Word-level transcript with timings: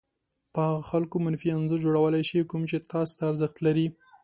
په 0.53 0.59
هغو 0.67 0.81
خلکو 0.91 1.17
کې 1.19 1.23
منفي 1.25 1.49
انځور 1.53 1.79
جوړولای 1.85 2.23
شي 2.29 2.39
کوم 2.51 2.61
چې 2.69 2.77
تاسې 2.91 3.13
ته 3.17 3.23
ارزښت 3.31 3.57
لري. 3.65 3.87